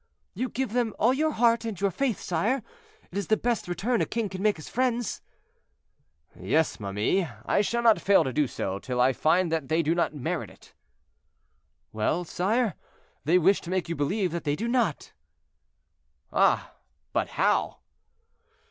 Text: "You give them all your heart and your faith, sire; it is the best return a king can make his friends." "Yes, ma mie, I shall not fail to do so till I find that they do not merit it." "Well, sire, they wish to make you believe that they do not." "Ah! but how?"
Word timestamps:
"You 0.33 0.49
give 0.49 0.73
them 0.73 0.95
all 0.97 1.13
your 1.13 1.29
heart 1.29 1.63
and 1.63 1.79
your 1.79 1.91
faith, 1.91 2.19
sire; 2.19 2.63
it 3.11 3.17
is 3.19 3.27
the 3.27 3.37
best 3.37 3.67
return 3.67 4.01
a 4.01 4.05
king 4.07 4.29
can 4.29 4.41
make 4.41 4.55
his 4.57 4.67
friends." 4.67 5.21
"Yes, 6.35 6.79
ma 6.79 6.91
mie, 6.91 7.27
I 7.45 7.61
shall 7.61 7.83
not 7.83 8.01
fail 8.01 8.23
to 8.23 8.33
do 8.33 8.47
so 8.47 8.79
till 8.79 8.99
I 8.99 9.13
find 9.13 9.51
that 9.51 9.67
they 9.69 9.83
do 9.83 9.93
not 9.93 10.15
merit 10.15 10.49
it." 10.49 10.73
"Well, 11.93 12.23
sire, 12.25 12.73
they 13.25 13.37
wish 13.37 13.61
to 13.61 13.69
make 13.69 13.89
you 13.89 13.95
believe 13.95 14.31
that 14.31 14.43
they 14.43 14.55
do 14.55 14.67
not." 14.67 15.13
"Ah! 16.33 16.73
but 17.13 17.27
how?" 17.37 17.77